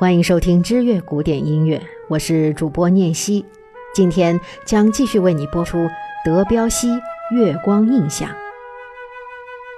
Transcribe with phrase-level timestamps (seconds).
[0.00, 3.44] 欢迎收听知乐古典音乐，我是主播念希。
[3.92, 5.76] 今天将继续为你播出
[6.24, 6.88] 德彪西
[7.36, 8.30] 《月光印象》。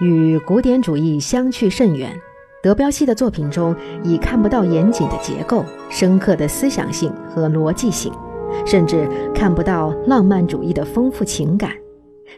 [0.00, 2.18] 与古典主义相去甚远，
[2.62, 8.10] 德彪西的作品中已看不到严谨的结构、深刻的思想性和逻辑性，
[8.64, 11.72] 甚至看不到浪漫主义的丰富情感，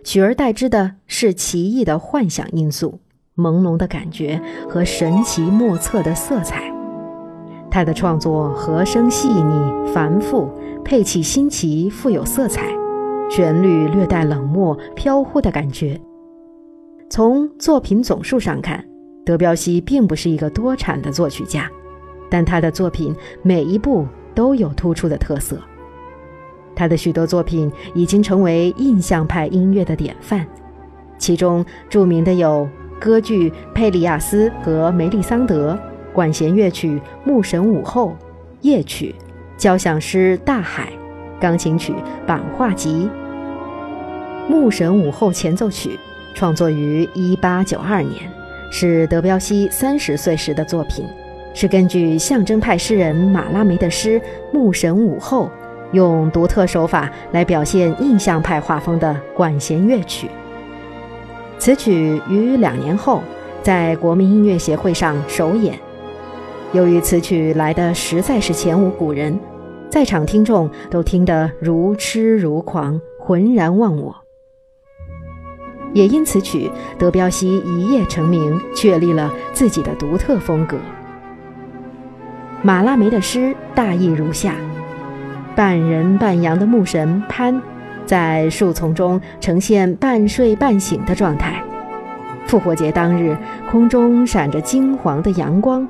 [0.02, 2.98] 取而代之的是奇异的幻想因素、
[3.36, 6.76] 朦胧的感觉和神奇莫测的色彩。
[7.78, 10.50] 他的创作和声细腻繁复，
[10.84, 12.76] 配器新奇富有色彩，
[13.30, 15.96] 旋律略带冷漠飘忽的感觉。
[17.08, 18.84] 从作品总数上看，
[19.24, 21.70] 德彪西并不是一个多产的作曲家，
[22.28, 25.56] 但他的作品每一部都有突出的特色。
[26.74, 30.44] 他的许多作品已经成为印象派音乐的典范，
[31.16, 35.74] 其中著名的有歌剧《佩利亚斯》和《梅丽桑德》。
[36.12, 38.10] 管弦乐曲《牧神午后》，
[38.62, 39.14] 夜曲，
[39.56, 40.84] 交响诗《大海》，
[41.40, 41.92] 钢琴曲
[42.26, 43.08] 《版画集》。
[44.50, 45.98] 《牧神午后》前奏曲
[46.34, 48.14] 创作于1892年，
[48.70, 51.04] 是德彪西三十岁时的作品，
[51.54, 54.18] 是根据象征派诗人马拉梅的诗
[54.52, 55.46] 《牧神午后》，
[55.92, 60.28] 用独特手法来表现印象派画风的管弦乐曲。
[61.58, 63.22] 此曲于两年后
[63.62, 65.78] 在国民音乐协会上首演。
[66.72, 69.38] 由于此曲来的实在是前无古人，
[69.88, 74.14] 在场听众都听得如痴如狂，浑然忘我。
[75.94, 80.76] 也因此曲，德彪西一夜成名，确立了自己的独特风格。
[82.60, 84.54] 马拉梅的诗大意如下：
[85.56, 87.58] 半人半羊的牧神潘，
[88.04, 91.64] 在树丛中呈现半睡半醒的状态。
[92.46, 93.34] 复活节当日，
[93.70, 95.88] 空中闪着金黄的阳光。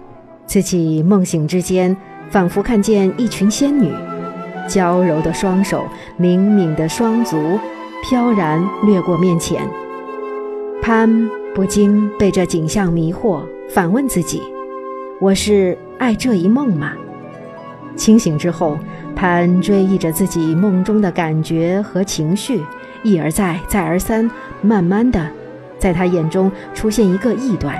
[0.48, 1.94] 自己梦醒之间，
[2.30, 3.92] 仿佛看见一群仙女，
[4.66, 5.84] 娇柔的双手，
[6.16, 7.36] 灵敏的双足，
[8.02, 9.60] 飘然掠过面前。
[10.80, 14.42] 潘不禁被这景象迷惑，反问自己
[15.20, 16.92] ：“我是爱这一梦吗？”
[17.94, 18.78] 清醒之后，
[19.14, 22.62] 潘追忆着自己梦中的感觉和情绪，
[23.02, 24.30] 一而再，再而三，
[24.62, 25.28] 慢慢的，
[25.78, 27.76] 在他眼中出现一个臆断：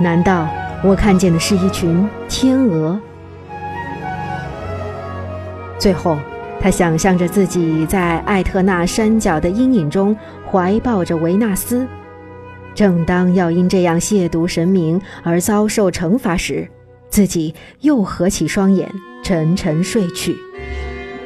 [0.00, 0.46] 难道？
[0.84, 2.98] 我看见的是一群天鹅。
[5.78, 6.18] 最后，
[6.60, 10.16] 他想象着自己在艾特纳山脚的阴影中
[10.50, 11.86] 怀抱着维纳斯。
[12.74, 16.66] 正当要因这样亵渎神明而遭受惩罚时，
[17.10, 18.90] 自己又合起双眼，
[19.22, 20.36] 沉沉睡去。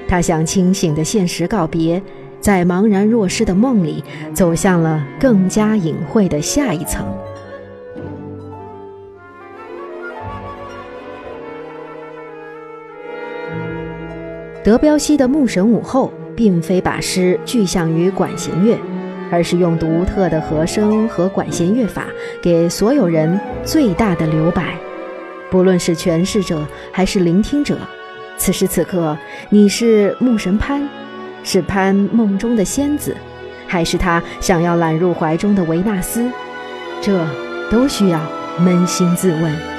[0.06, 2.02] 他向清醒的现实告别，
[2.40, 7.06] 在茫然若失的梦里，走向了更加隐晦的下一层。
[14.66, 18.76] 德彪西的《牧神午后》并非把诗具象于管弦乐，
[19.30, 22.06] 而是用独特的和声和管弦乐法
[22.42, 24.76] 给所有人最大的留白。
[25.52, 27.78] 不论是诠释者还是聆听者，
[28.36, 29.16] 此时此刻，
[29.50, 30.88] 你是牧神潘，
[31.44, 33.16] 是潘梦中的仙子，
[33.68, 36.28] 还是他想要揽入怀中的维纳斯？
[37.00, 37.24] 这
[37.70, 38.18] 都需要
[38.58, 39.75] 扪心自问。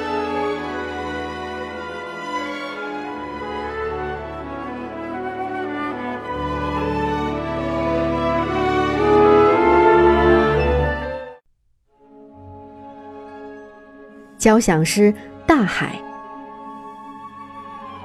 [14.38, 15.12] 交响诗
[15.48, 16.00] 《大海》，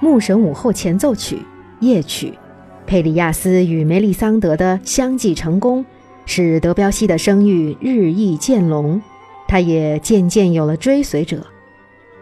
[0.01, 1.39] 牧神午后前奏曲，
[1.81, 2.39] 夜曲，
[2.87, 5.85] 佩里亚斯与梅丽桑德的相继成功，
[6.25, 9.01] 使德彪西的声誉日益渐隆，
[9.47, 11.47] 他也渐渐有了追随者。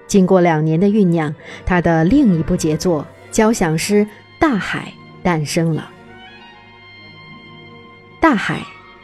[0.08, 1.32] 经过两年的酝酿，
[1.64, 4.04] 他的另一部杰作交响诗
[4.40, 4.92] 《大海》
[5.24, 5.88] 诞生了。
[8.20, 8.56] 《大海》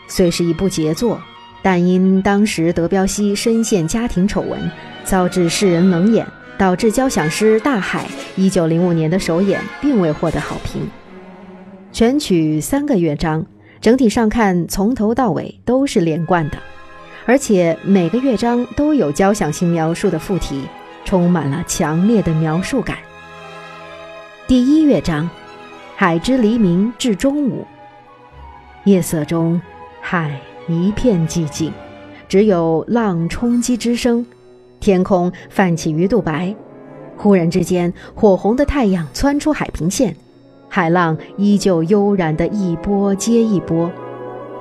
[0.08, 1.22] 虽是一部杰作，
[1.62, 4.68] 但因当时德彪西深陷家庭丑闻。
[5.06, 6.26] 遭致世人冷眼，
[6.58, 8.04] 导致交响诗《大海》
[8.34, 10.82] 一九零五年的首演并未获得好评。
[11.92, 13.46] 全曲三个乐章，
[13.80, 16.58] 整体上看从头到尾都是连贯的，
[17.24, 20.62] 而且每个乐章都有交响性描述的附题，
[21.04, 22.96] 充满了强烈的描述感。
[24.48, 25.30] 第一乐章，
[25.94, 27.64] 海之黎明至中午，
[28.84, 29.60] 夜色中，
[30.00, 31.72] 海一片寂静，
[32.28, 34.26] 只有浪冲击之声。
[34.86, 36.54] 天空泛起鱼肚白，
[37.16, 40.14] 忽然之间，火红的太阳窜出海平线，
[40.68, 43.90] 海浪依旧悠然的一波接一波，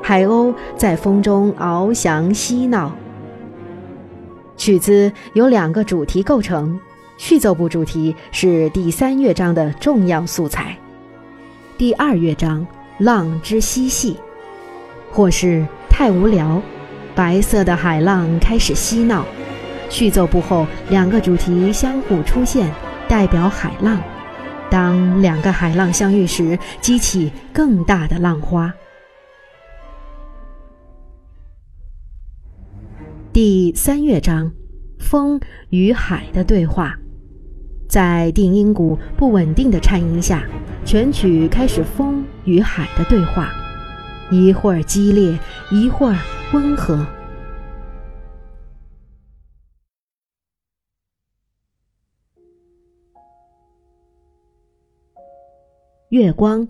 [0.02, 2.92] 海鸥在风中翱翔嬉闹。
[4.58, 6.80] 曲子由两个主题构成，
[7.18, 10.76] 序奏部主题是第三乐章的重要素材。
[11.78, 12.62] 第二乐章
[12.98, 14.14] 《浪之嬉戏》，
[15.16, 16.60] 或是太无聊，
[17.14, 19.24] 白色的海浪开始嬉闹。
[19.96, 22.70] 序奏部后，两个主题相互出现，
[23.08, 23.98] 代表海浪。
[24.70, 28.74] 当两个海浪相遇时，激起更大的浪花。
[33.32, 34.52] 第三乐章，
[35.00, 35.40] 风
[35.70, 36.94] 与海的对话，
[37.88, 40.44] 在定音鼓不稳定的颤音下，
[40.84, 43.50] 全曲开始风与海的对话，
[44.30, 45.40] 一会儿激烈，
[45.72, 46.18] 一会儿
[46.52, 47.08] 温和。
[56.16, 56.66] 月光，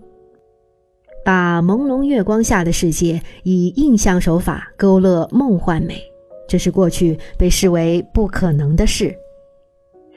[1.24, 6.02] 把朦胧月光下的世界以印象手法勾勒梦幻美，
[6.48, 9.16] 这是过去被视为不可能的事。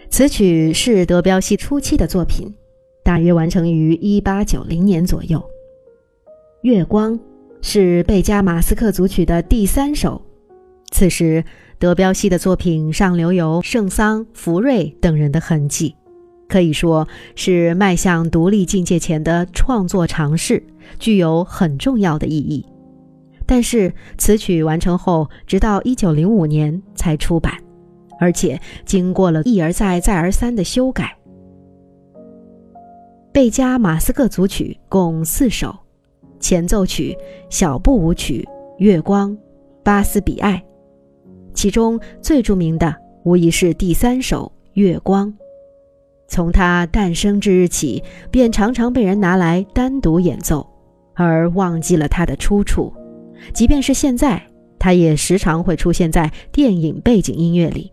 [0.10, 2.52] 此曲是德彪西初期的作品，
[3.04, 5.40] 大约完成于一八九零年左右。
[6.64, 7.20] 月光
[7.62, 10.20] 是贝加马斯克组曲的第三首，
[10.90, 11.46] 此时
[11.78, 15.96] 德彪西的作品上留有圣桑、福瑞等人的痕迹。
[16.50, 20.62] 可以说是迈向独立境界前的创作尝试，
[20.98, 22.66] 具有很重要的意义。
[23.46, 27.54] 但是此曲完成后，直到一九零五年才出版，
[28.19, 31.16] 而且经过了一而再、再而三的修改。
[33.31, 35.75] 贝加马斯克组曲共四首，
[36.40, 37.16] 前奏曲、
[37.50, 38.48] 小步舞曲、
[38.80, 39.38] 月光、
[39.84, 40.63] 巴斯比艾，
[41.54, 45.28] 其中最著名的无疑是第三首《月光》。
[46.30, 50.66] 从它诞生之日起，便常常被人拿来单独演奏，
[51.16, 52.94] 而忘记了它的出处。
[53.54, 54.42] 即便是现在，
[54.78, 57.92] 它也时常会出现在电影背景音乐里，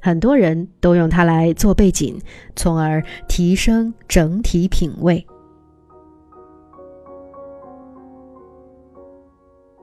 [0.00, 2.16] 很多人都用它来做背景，
[2.54, 5.26] 从而提升整体品味。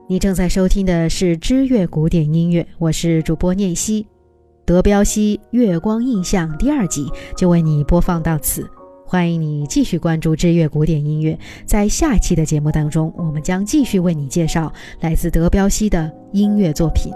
[0.08, 4.06] 你正在收听的是知乐古典音乐，我是主播念希。
[4.70, 8.64] 德彪西《月光印象》第二集就为你播放到此，
[9.04, 11.36] 欢迎你继续关注知乐古典音乐。
[11.66, 17.12] 在下期的节目当中，我们将继续为你介绍来自德彪西的音乐作品。